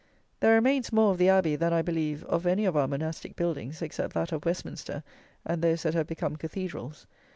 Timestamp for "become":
6.07-6.37